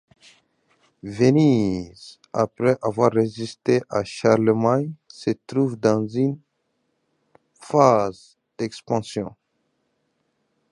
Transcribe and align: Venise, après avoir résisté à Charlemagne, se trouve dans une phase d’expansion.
Venise, 1.03 2.17
après 2.33 2.75
avoir 2.81 3.11
résisté 3.11 3.83
à 3.87 4.03
Charlemagne, 4.03 4.93
se 5.07 5.29
trouve 5.45 5.79
dans 5.79 6.07
une 6.07 6.39
phase 7.59 8.35
d’expansion. 8.57 9.35